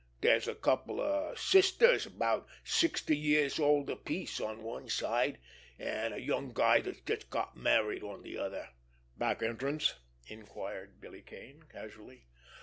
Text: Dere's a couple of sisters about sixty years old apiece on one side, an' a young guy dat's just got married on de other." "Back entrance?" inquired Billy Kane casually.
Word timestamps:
Dere's 0.19 0.47
a 0.47 0.55
couple 0.55 0.99
of 0.99 1.37
sisters 1.37 2.07
about 2.07 2.47
sixty 2.63 3.15
years 3.15 3.59
old 3.59 3.87
apiece 3.87 4.41
on 4.41 4.63
one 4.63 4.89
side, 4.89 5.37
an' 5.77 6.11
a 6.11 6.17
young 6.17 6.53
guy 6.53 6.79
dat's 6.81 7.01
just 7.01 7.29
got 7.29 7.55
married 7.55 8.01
on 8.01 8.23
de 8.23 8.35
other." 8.35 8.69
"Back 9.15 9.43
entrance?" 9.43 9.93
inquired 10.25 10.99
Billy 11.01 11.21
Kane 11.21 11.65
casually. 11.71 12.25